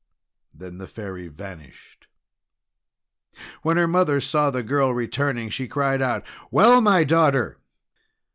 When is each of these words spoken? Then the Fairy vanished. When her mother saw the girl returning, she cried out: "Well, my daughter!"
Then 0.51 0.79
the 0.79 0.87
Fairy 0.87 1.27
vanished. 1.27 2.07
When 3.61 3.77
her 3.77 3.85
mother 3.87 4.19
saw 4.19 4.49
the 4.49 4.63
girl 4.63 4.91
returning, 4.91 5.49
she 5.51 5.67
cried 5.67 6.01
out: 6.01 6.25
"Well, 6.49 6.81
my 6.81 7.03
daughter!" 7.03 7.59